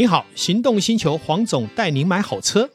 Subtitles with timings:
[0.00, 2.70] 你好，行动星球黄总带您买好车。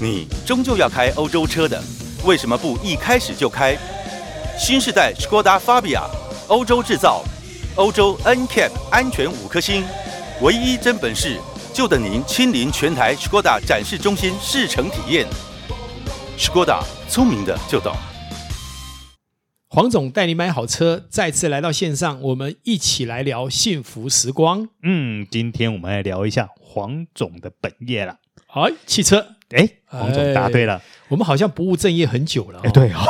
[0.00, 1.78] 你终究要开欧洲车的，
[2.24, 3.76] 为什么不一开始就开
[4.58, 6.04] 新世代 Skoda Fabia？
[6.48, 7.22] 欧洲制造，
[7.76, 9.84] 欧洲 NCAP 安全五颗星，
[10.40, 11.38] 唯一真本事，
[11.74, 15.26] 就等您亲临全台 Skoda 展示中心试乘体验。
[16.38, 17.94] Skoda，聪明的就懂。
[19.74, 24.68] 黄总带你买好车，再次来到线上，我们一起来聊幸福时光。
[24.82, 28.18] 嗯，今天我们来聊一下黄总的本业了。
[28.46, 29.28] 好，汽车。
[29.48, 32.60] 哎，黄总答对了，我们好像不务正业很久了。
[32.62, 33.00] 哎，对哦，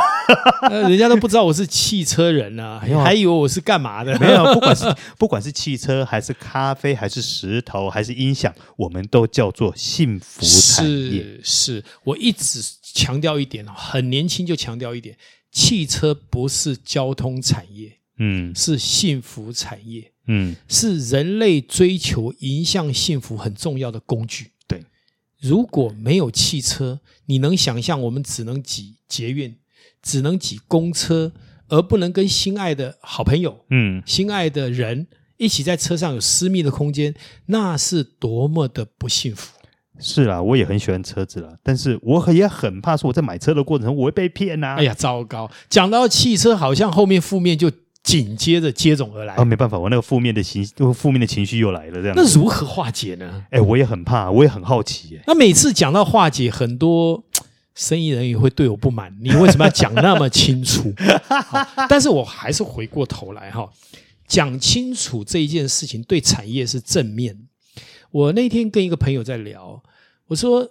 [0.87, 4.17] 人家都不知道我是汽车人啊， 还以为我是干嘛的？
[4.17, 4.85] 没有，不管是
[5.19, 11.23] 不管是汽车，还是咖啡，还是石头，还是音响，我们都叫做幸福产业。
[11.43, 15.17] 是，是我一直强调一点，很年轻就强调一点，
[15.53, 24.51] 汽车不是交通产业，嗯，是幸福产业，嗯，是人类追求迎向幸福很重要的工具。
[24.67, 24.83] 对
[25.39, 29.55] 如果没有汽车，你能想象我们只能挤捷运，
[30.01, 31.31] 只能挤公车，
[31.67, 35.05] 而不能跟心爱的好朋友、嗯，心爱的人
[35.37, 37.13] 一起在车上有私密的空间，
[37.45, 39.59] 那是多么的不幸福。
[39.99, 44.75] 是啦，我也很喜欢车子啦，但是我也很怕说我在买车的过程中我会被骗呐、啊。
[44.75, 45.49] 哎呀，糟糕！
[45.69, 47.71] 讲到汽车，好像后面负面就。
[48.03, 49.45] 紧接着接踵而来啊！
[49.45, 50.61] 没办法，我那个负面的情，
[50.93, 52.13] 负面的情绪又来了，这样。
[52.13, 53.45] 那如何化解呢？
[53.49, 55.17] 哎，我也很怕，我也很好奇。
[55.25, 57.23] 那每次讲到化解，很多
[57.75, 59.15] 生意人也会对我不满。
[59.21, 60.93] 你为什么要讲那么清楚？
[61.87, 63.69] 但是我还是回过头来哈，
[64.27, 67.37] 讲清楚这一件事情对产业是正面。
[68.13, 69.81] 我那天跟一个朋友在聊，
[70.27, 70.69] 我说：“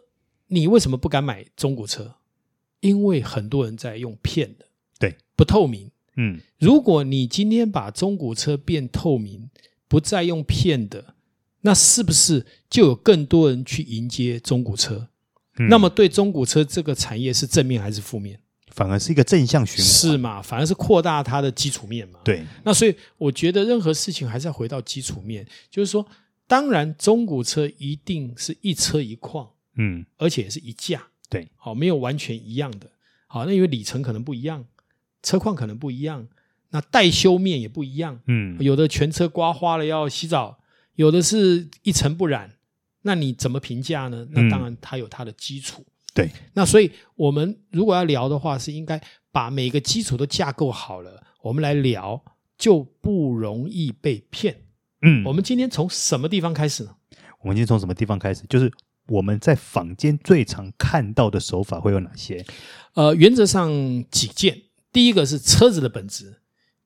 [0.49, 2.15] 你为什么不敢买中古车？
[2.81, 4.67] 因为很多人在用骗的，
[4.99, 9.51] 对，不透明。”嗯，如果你今天把中古车变透明，
[9.89, 11.15] 不再用骗的，
[11.63, 15.09] 那是不是就有更多人去迎接中古车？
[15.59, 18.39] 嗯，那么对中古车这个产业是正面还是负面？
[18.69, 20.41] 反而是一个正向循环，是嘛？
[20.41, 22.21] 反而是扩大它的基础面嘛？
[22.23, 22.45] 对。
[22.63, 26.07] 那所以我觉得任何事情还是要回到基础面，就是说，
[26.53, 32.91] 当然中古车一定是一车一况，嗯，而且是一价，对，好，没有完全一样的，
[33.27, 34.67] 好，那因为里程可能不一样。
[35.23, 36.29] 车况可能不一样，
[36.69, 38.21] 那待修面也不一样。
[38.27, 40.59] 嗯，有的全车刮花了要洗澡，
[40.97, 42.59] 有的是一尘不染。
[43.01, 44.29] 那你怎么评价呢？
[44.33, 45.83] 那当然它有它的基础。
[46.13, 52.23] 对，那所以我们如果要聊的话，是应该把每个基础都架构好了，我们来聊
[52.59, 54.55] 就不容易被骗。
[55.03, 56.91] 嗯，我们今天从什么地方开始呢？
[57.41, 58.45] 我们今天从什么地方开始？
[58.49, 58.73] 就是
[59.09, 62.45] 我们在坊间最常看到的手法会有哪些？
[62.95, 63.71] 呃，原则上
[64.11, 64.63] 几件。
[64.93, 66.43] 第一个是车子的本质，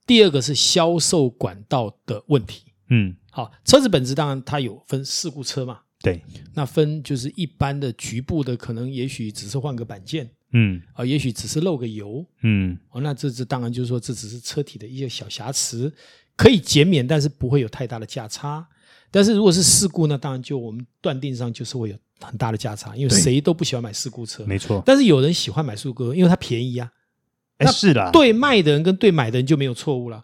[0.06, 2.72] 第二个是销售管道的问题。
[2.88, 6.22] 嗯，好，车子本质当然它有分事故车嘛，对，
[6.54, 15.93] 那分就是一般的局部的，可能也许只是换个板件，嗯，啊，也许只是漏个油，嗯，哦，那这这当然就是说这只是车体的一些小瑕疵，
[16.37, 18.67] 可以减免，但是不会有太大的价差。
[19.11, 24.83] 但是如果是事故呢，当然就我们断定上就是会有很大的价差，因为谁都不喜欢买事故车，没错。
[24.84, 26.91] 但是有人喜欢买事故车，因为它便宜啊。
[27.59, 30.23] 哎，是的，对卖的人跟对买的人就没有错误了。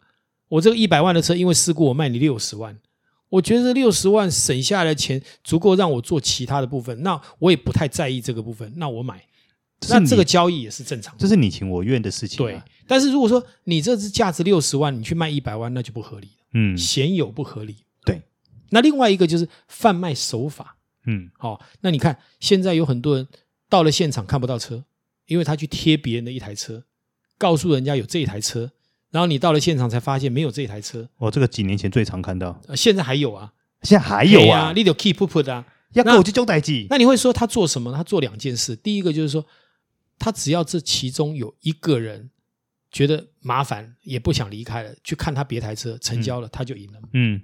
[0.49, 2.78] 我这个一百万的车，因为事故，我卖你六十万，
[3.31, 9.25] 我觉得这六十万省下来的钱足够让我做其他的部分，那我也不太在意这个部分，那我买，
[9.88, 12.38] 那这个交易也是正常的，这是你情我愿的事情。
[12.38, 16.28] 对，但是如果说你这只价值六十万，你去卖一百万，那就不合理。
[16.54, 17.76] 嗯，鲜有不合理。
[18.04, 18.22] 对，
[18.71, 20.76] 那另外一个就是贩卖手法。
[21.06, 23.26] 嗯，好，那你看现在有很多人
[23.69, 24.84] 到了现场看不到车，
[25.26, 26.84] 因为他去贴别人的一台车。
[27.38, 28.71] 告诉人家有这一台车，
[29.10, 31.09] 然后你到了现场才发现没有这一台车。
[31.16, 36.87] 哦，这个几年前最常看到，现在还有啊，现在还有啊，你得 keep put 啊，要跟我就交代机。
[36.88, 37.92] 那你会说他做什么？
[37.92, 38.76] 他做两件事。
[38.76, 39.45] 第一个就是说，
[40.22, 42.30] 他只要这其中有一个人
[42.92, 47.01] 觉得麻烦，也不想离开了，去看他别台车成交了，嗯、他就赢了。
[47.13, 47.42] 嗯，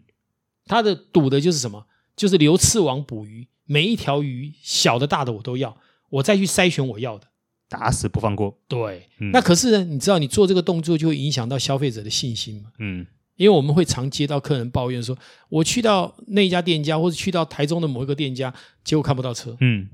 [0.66, 1.84] 他的赌的就是什么？
[2.14, 5.76] 就是留刺网捕鱼，每一条鱼小的大的我都要，
[6.08, 7.26] 我再去筛选我要的。
[7.68, 8.56] 打死不放过。
[8.68, 12.70] 对，嗯、那可是呢，你知道你做这个动作就会影响到消费者的信心嘛？
[12.78, 13.04] 嗯，
[13.34, 18.54] 因为我们会常接到客人抱怨说，我去到那家店家，或者去到台中的某一个店家，
[18.84, 19.56] 结果看不到车。
[19.60, 19.88] 嗯，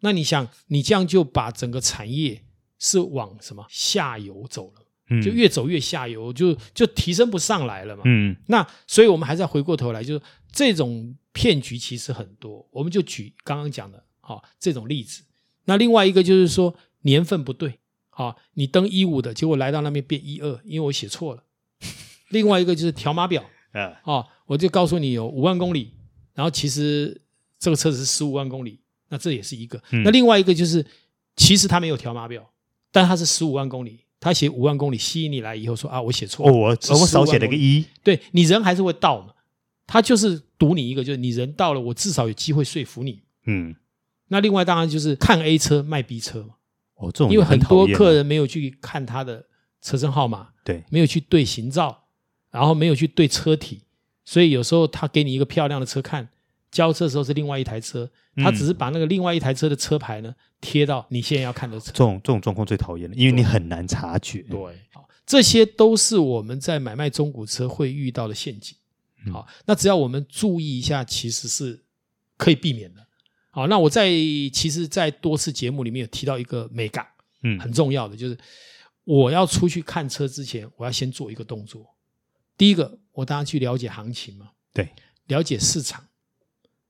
[0.00, 2.42] 那你想，你这样就把整个产业
[2.78, 4.82] 是往什么下游走了？
[5.10, 8.02] 嗯，就越走越下游，就就提升不上来了嘛。
[8.06, 15.22] 嗯，那所以我们还是要回过头来，就是这种骗局其实很多，我们就举刚刚讲的，好、哦、这种例子。
[15.64, 16.74] 那另外一个就是说。
[17.02, 17.78] 年份不对，
[18.10, 21.44] 好，你登一五的结果来到那边变一二，因为我写错了。
[22.30, 25.92] 另外一个就是条码表，啊，哦，我就告诉你有五万公里，
[26.34, 27.22] 然后其实
[27.60, 29.82] 这个车子是十五万公里，那这也是一个。
[29.90, 30.84] 嗯、那另外一个就是，
[31.36, 32.50] 其实他没有条码表，
[32.90, 39.32] 但他是十五万公里，他写五万公里吸引你来以后说啊，我写错了，哦，我我少写了个一，对你人还是会到嘛，
[39.86, 43.22] 他就是赌你一个，就是你人到了，我至少有机会说服你。
[43.46, 43.74] 嗯，
[44.28, 46.54] 那另外当然就是看 A 车卖 B 车嘛，
[46.96, 49.44] 哦，这种因为很多客人没有去看他的
[49.80, 52.04] 车身号码，对，没有去对行照。
[52.48, 53.82] 然后没有去对车体，
[54.24, 56.26] 所以有时候他给你一个漂亮的车看，
[56.76, 58.06] 交车的时候是另外一台车，
[58.36, 61.86] 他只是把那个另外一台车的车牌呢贴到你现在要看的车。
[61.86, 64.42] 这种这种状况最讨厌了，因为你很难察觉。
[64.42, 64.58] 对，
[64.92, 68.76] 好，这些都是我们在买卖中古车会遇到的陷阱。
[69.32, 71.82] 好，那只要我们注意一下，其实是
[72.36, 73.06] 可以避免的。
[73.50, 77.06] 好，那我在其实，在多次节目里面有提到一个美感，
[77.42, 78.36] 嗯，很重要的就是
[79.04, 81.86] 我要出去看车之前，我要先做一个动作。
[82.58, 84.90] 第一个，我当然去了解行情嘛，对，
[85.28, 86.04] 了解市场。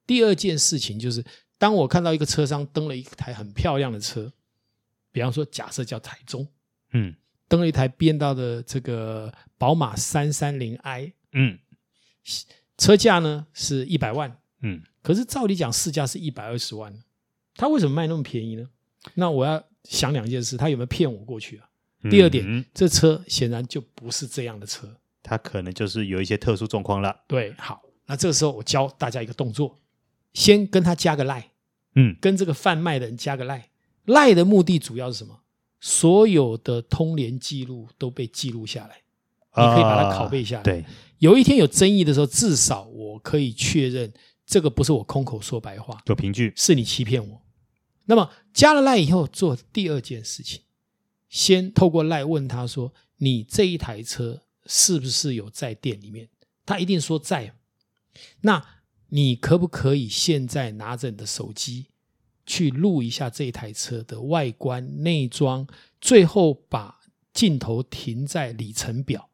[0.06, 1.24] 第二件事情就是，
[1.58, 4.32] 当我看到一个车商登了一台很漂亮的车，
[5.10, 6.46] 比方说假设叫台中，
[6.92, 7.14] 嗯，
[7.48, 11.58] 登了一台 BMW 的这个宝马三三零 i，嗯，
[12.78, 16.92] 车价呢是一百万，嗯，可是照理讲市价是一百二十万，
[17.54, 18.68] 他为什么卖那么便宜呢？
[19.14, 21.68] 那我要想两件事，他有没有骗我过去啊？
[22.10, 24.96] 第二点，嗯，这车显然就不是这样的车。
[25.22, 27.24] 它可能就是有一些特殊状况了。
[27.26, 29.76] 对，好，那这个时候我教大家一个动作，
[30.36, 31.52] 先跟他加个赖，
[31.94, 33.70] 嗯，跟这个贩卖的人加个赖。
[34.04, 35.40] 赖的目的主要是什么？
[35.80, 38.96] 所有的通联记录都被记录下来，
[39.56, 40.62] 你可以把它拷贝下来。
[40.62, 40.84] 对，
[41.20, 44.12] 有一天有争议的时候，至少我可以确认
[44.44, 47.42] 这个不是我空口说白话，有凭据，是你欺骗我。
[48.04, 50.60] 那么加了赖以后，做第二件事情，
[51.30, 56.28] 先透过赖问他说：“你这一台车。”是不是有在店里面？
[56.64, 57.54] 他一定说在。
[58.40, 58.75] 那
[59.08, 61.86] 你可不可以现在拿着你的手机
[62.44, 65.66] 去录一下这台车的外观、内装，
[66.00, 66.96] 最后把
[67.32, 69.28] 镜头停在里程表？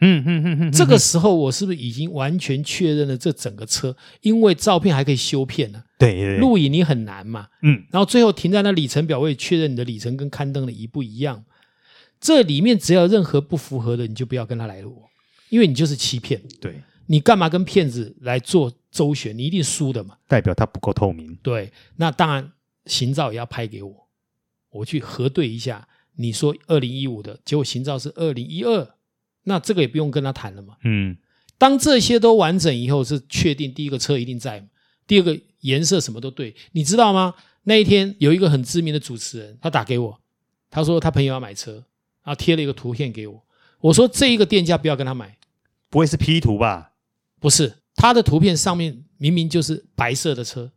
[0.00, 0.72] 嗯嗯嗯嗯。
[0.72, 3.96] 这个时候我是不是已经完全确认了这整个车？
[4.20, 5.82] 因为照片还可以修片呢。
[5.98, 6.38] 对对对。
[6.38, 7.48] 录影你很难嘛。
[7.62, 7.84] 嗯。
[7.90, 11.44] 然后最后停在那里程表，我也确认你的里程跟刊登的一不一样。
[12.20, 15.02] 这里面只要任何不符合的，你就不要跟他来录，
[15.48, 16.40] 因为你就是欺骗。
[16.60, 19.36] 对，你干嘛跟骗子来做周旋？
[19.36, 20.18] 你一定输的嘛。
[20.28, 21.34] 代表他不够透明。
[21.42, 22.52] 对，那当然
[22.86, 24.08] 行照也要拍给我，
[24.70, 25.88] 我去核对一下。
[26.14, 28.94] 你说二零一五的结果，行照是二零一二，
[29.44, 30.76] 那这个也不用跟他谈了嘛。
[30.84, 31.16] 嗯，
[31.58, 34.68] 当这些都完整以后，是确定第一个车一定在，
[35.06, 36.54] 第二个颜色什么都对。
[36.72, 37.34] 你知道吗？
[37.64, 40.20] 那一天有一个很知名的主持人，他打给我，
[40.70, 41.84] 他说他朋友要买车。
[42.24, 43.42] 然后，贴了一个图片给我，
[43.80, 45.38] 我说这一个店家不要跟他买，
[45.90, 46.92] 不会是 P 图吧？
[47.40, 50.72] 不是，他的图片上面明明就是白色的车，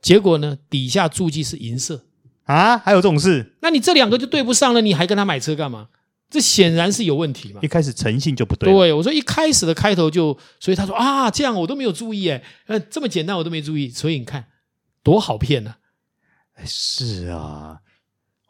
[0.00, 2.06] 结果呢底下注记是银色
[2.44, 3.56] 啊，还有这种事？
[3.62, 5.88] 那你这两个就对不上了，你还跟他买车干嘛？
[6.28, 7.60] 这显然是有问题嘛。
[7.62, 8.72] 一开始诚信就不对。
[8.72, 14.46] 对，我说一开始的开头就，所以他说啊，这样我都没有注意诶，呃，这么简单我都没注意，所以你看
[15.02, 15.76] 多好骗呢？
[16.64, 17.80] 是啊，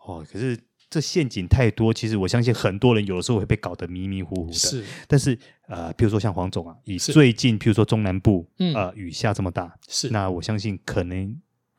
[0.05, 0.59] 哦，可是。
[0.89, 4.53] 这陷阱太多，其实我相信很多人有的时候会被搞得迷迷糊糊的。
[4.53, 11.37] 是，但是呃，比如说像黄总啊，以最近譬如说中南部嗯呃雨下这么大，是，那我相信可能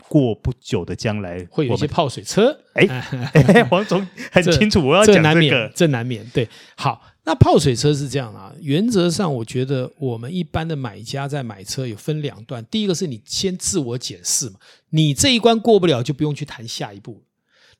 [0.10, 2.60] 过不久的将来会有一些泡水车。
[2.74, 2.86] 哎，
[3.34, 6.30] 哎，黄总很清楚，我要讲这个，这难免，这难免。
[6.34, 14.60] 对，好，那泡水车是这样啊，原则上我觉得我们一般的买家在买车有分两段，第一个是你先自我检视嘛，
[14.90, 17.24] 你这一关过不了，就不用去谈下一步。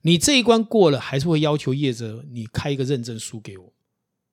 [0.02, 3.72] 你这一关过了，还是会要求业者你开一个认证书给我，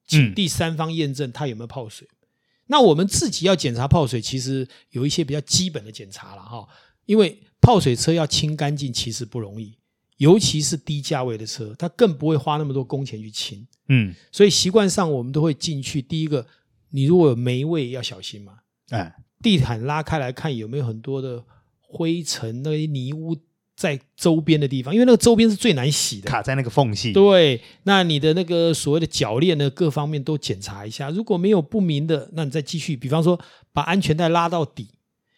[0.05, 2.07] 请第三方验证它有没有泡水。
[2.11, 2.27] 嗯、
[2.67, 6.67] 那我们自己要检查泡水，其实有一些比较基本的检查了哈。
[7.05, 9.77] 因为泡水车要清干净，其实不容易，
[10.17, 13.67] 尤其是低价位的车，它更不会花那么多工钱去清。
[13.89, 16.01] 嗯，所以习惯上我们都会进去。
[16.01, 16.45] 第一个，
[16.89, 18.59] 你如果有霉味要小心嘛。
[18.89, 21.43] 哎，地毯拉开来看有没有很多的
[21.81, 23.35] 灰尘、那些泥污。
[23.75, 27.11] 在周边的地方，因为那个周边是最难洗的，卡在那个缝隙。
[27.11, 31.09] 对，那你的那个所谓的铰链呢，各方面都检查一下。
[31.09, 33.37] 如果没有不明的，那你再继续，比方说
[33.73, 34.87] 把安全带拉到底，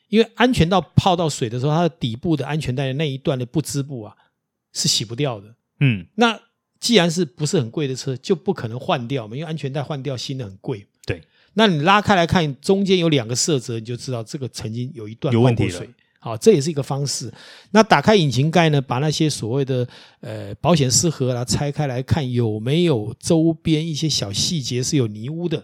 [0.10, 4.16] 因为安全带泡到水的时候，它的底部的安全带的那一段的不织布啊
[4.72, 5.56] 是洗不掉的。
[5.80, 6.40] 嗯，那
[6.80, 10.86] 既然是不是很贵的车，就不可能换掉嘛，因为安全带换掉新的很贵。
[11.08, 11.24] 对，
[11.56, 15.84] 那你拉开来看，中间有两个色泽，你就知道这个曾经有一段有问题了。
[16.20, 17.32] 好，这也是一个方式。
[17.72, 19.88] 那打开引擎盖呢，把那些所谓的
[20.20, 25.64] 呃保险丝盒啊拆开来看，有没有周边一些小细节是有泥污的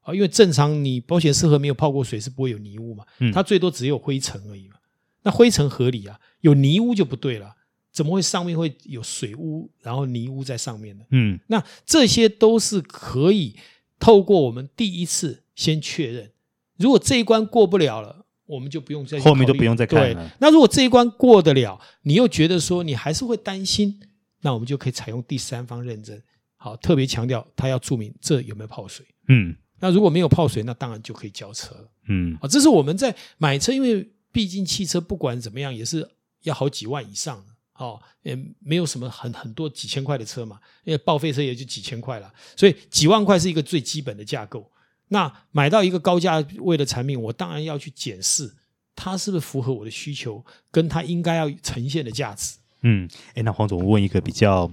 [0.00, 0.12] 啊？
[0.12, 4.74] 因为正常你保险丝盒没有泡过水是不会有泥污嘛，它最多只有灰尘而已嘛。
[5.22, 7.54] 那灰尘合理啊，有泥污就不对了。
[7.92, 11.04] 怎么会上面会有水污，然后泥污在上面呢？
[11.10, 13.54] 嗯，那这些都是可以
[14.00, 16.30] 透过我们第一次先确认，
[16.76, 18.26] 如果这一关过不了了。
[18.54, 20.30] 我们就不用再后面就不用再看了。
[20.38, 23.98] 那如果这一关过得了，你又觉得说你还是会担心，
[24.42, 26.20] 那我们就可以采用第三方认证。
[26.56, 29.06] 好，特别强调他要注明这有没有泡水。
[29.28, 31.88] 嗯，那如果没有泡水，那当然就可以交车了。
[32.08, 36.06] 嗯，啊，这是我们在买车，因为毕竟汽车不管怎么样也是
[36.42, 37.42] 要好几万以上。
[37.78, 44.70] 哦，也没有什么很很多几千块的车嘛，因为报废车也就几千块了，所以几万块是一个最基本的架构。
[45.08, 48.54] 那买到一个高价位的产品，我当然要去检视
[48.96, 52.58] 它是不是符合我的需求，跟它应该要呈现的价值。
[52.82, 54.72] 嗯，哎，那黄总问一个比较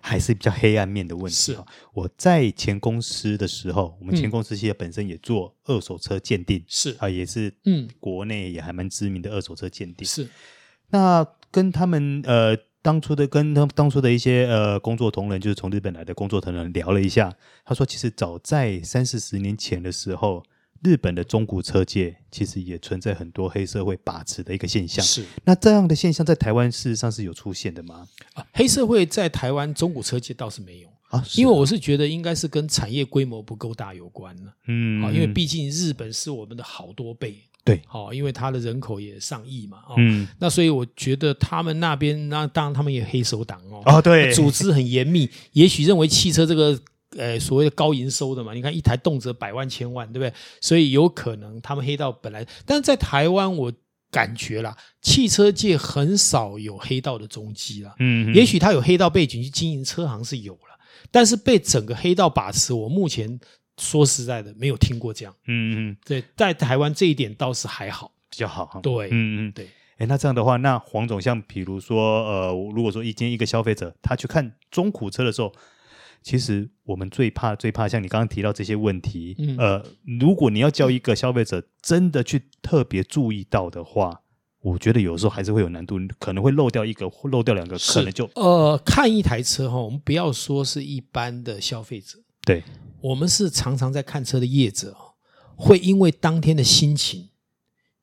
[0.00, 1.34] 还是比较黑暗面的问题。
[1.34, 1.58] 是
[1.92, 10.06] 我在前公司的时候，我们前公司其实本身也做二手车鉴定，是啊，也是嗯，国内也还蛮知名的二手车鉴定。
[10.06, 10.28] 是，
[10.90, 12.56] 那跟他们呃。
[12.84, 20.42] 当初的跟他当初的一些呃工作同仁，就是从日本来的工作同仁聊了一下，他说，其实早在三四十年前的时候，
[20.82, 25.02] 日本的中古车界其实也存在很多黑社会把持的一个现象。
[25.02, 28.06] 是，那这样的现象在台湾事实上是有出现的吗？
[28.34, 34.54] 啊，黑社会在台湾中古车界倒是没有啊，因为我是觉得应该是跟产业规模不够大有关了。
[34.66, 37.38] 嗯，啊，因为毕竟日本是我们的好多倍。
[37.64, 46.78] 对，好，因为他的人口也上亿嘛，哦，嗯，那所以我觉得他们那边，那当然他们也黑手党哦，哦，对，组织很严密， 也许认为汽车这个，
[47.16, 50.30] 呃，所谓的高营收的嘛，你看一台动辄百万千万，对不对？
[50.60, 53.72] 所以有可能他们黑道本来，但是在台湾我
[54.10, 60.78] 感觉啦，汽车界很少有黑道的踪迹啦，嗯，也许他有黑道背景去经营车行是有了，
[61.10, 63.40] 但是被整个黑道把持，我目前。
[63.78, 65.34] 说实在的，没有听过这样。
[65.46, 68.80] 嗯嗯，对，在台湾这一点倒是还好，比较好。
[68.82, 69.68] 对，嗯嗯，对。
[69.98, 75.52] 哎，那这样的话，那黄总，像比如说，呃，如果说一今天一个消费者他去看中古车的时候，
[76.20, 79.36] 其实我们最怕最怕像你刚刚提到这些问题。
[79.38, 79.86] 嗯，呃，
[80.20, 84.22] 如果你要叫一个消费者真的去特别注意到的话，
[84.62, 92.62] 我觉得有时候还是会有难度，可能会漏掉一个，漏掉两个，可能就呃，看一台车哈，我们不要说是一般的消费者，对。
[93.00, 94.96] 我们是常常在看车的业者，
[95.56, 97.28] 会因为当天的心情、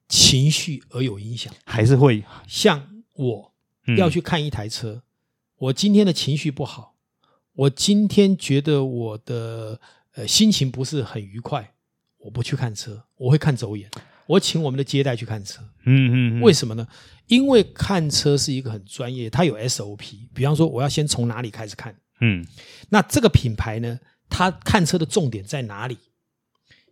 [0.08, 3.52] 情绪而有影响，还是会像我
[3.98, 5.02] 要去看一台车，嗯、
[5.58, 6.94] 我今天的情绪不好，
[7.54, 9.80] 我今天觉得我的
[10.14, 11.74] 呃心情不是很愉快，
[12.20, 13.90] 我不去看车，我会看走眼，
[14.28, 16.88] 我请我们的接待去看车，嗯嗯，嗯，为什么呢？
[17.26, 22.46] 因为看车是一个很专业，它有 SOP，比方说我要先从哪里开始看，嗯，
[22.90, 24.00] 那这个品牌呢？
[24.32, 25.98] 他看车的重点在哪里？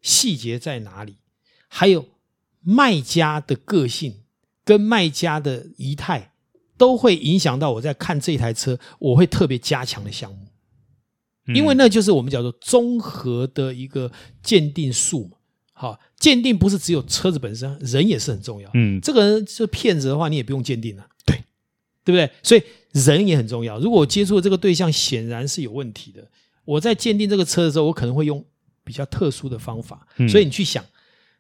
[0.01, 1.15] 细节在哪里？
[1.67, 2.05] 还有
[2.61, 4.21] 卖家的个性
[4.63, 6.33] 跟卖家的仪态，
[6.77, 10.47] 都会影响到我在看这台车，我会特别加强的项目，
[11.53, 14.11] 因为那就是我们叫做综合的一个
[14.43, 15.37] 鉴定术嘛。
[15.73, 18.69] 好，鉴定不是只有车子本身，人也是很重要。
[18.73, 21.43] 嗯，这个人是骗子的话，你也不用鉴定了，对，
[22.03, 22.29] 对不对？
[22.43, 23.79] 所以人也很重要。
[23.79, 26.27] 如果我接触的这个对象显然是有问题的。
[26.69, 28.45] 我在鉴定这个车的时候，我可能会用
[28.83, 30.85] 比较特殊的方法，嗯、所以你去想，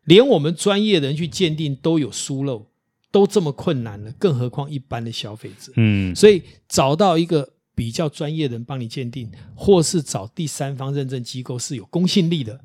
[0.05, 2.65] 连我们专业的人去鉴定都有疏漏，
[3.11, 5.71] 都这么困难了，更何况一般的消费者。
[5.75, 12.59] 嗯，所以找到一个比较专业的人帮你鉴定，或是找第三方认证机构是有公信力的，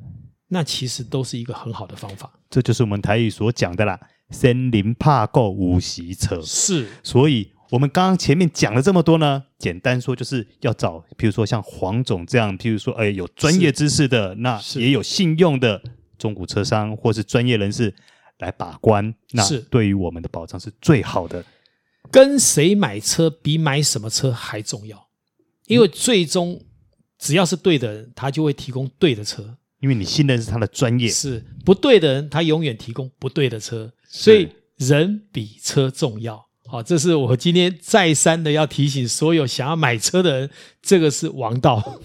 [0.49, 2.33] 那其实都是一个很好的方法。
[2.49, 4.00] 这就是我们台语所讲的啦
[4.33, 7.50] ，“森林怕够五席车”，是，所以。
[7.75, 15.83] 我们刚刚前面讲了这么多呢，简单说就是要找，譬如说像黄总这样，譬如说，哎，有专业知识的，那也有信用的
[16.16, 17.93] 中古车商或是专业人士
[18.38, 21.45] 来把关，那对于我们的保障是最好的。
[22.12, 25.09] 跟谁买车比买什么车还重要，
[25.66, 26.62] 因为最终
[27.19, 31.09] 只要是对的人，他就会提供对的车，因为你信任是他的专业。
[31.09, 31.45] 是。
[31.64, 36.47] 不对的人，他永远提供不对的车，所以人比车重要。
[36.66, 40.50] 好，这是我今天再三的要提醒所有想要买车的人，
[40.83, 42.00] 这个是王道。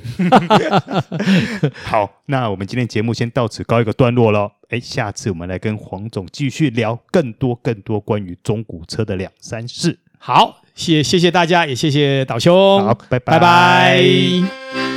[1.86, 4.52] 好，那我们今天节目先到此告一个段落喽。
[4.70, 9.98] 哎，下次我们来跟黄总继续聊更多更多关于中古车的两三事。
[10.20, 12.84] 好，谢谢谢大家，也谢谢导兄。
[12.84, 14.89] 好，拜拜拜拜。